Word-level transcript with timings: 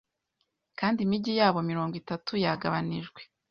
Kandi 0.79 0.97
imigi 1.01 1.31
yabo 1.39 1.59
mirongo 1.69 1.93
itatu 2.01 2.31
yagabanijwe 2.43 3.21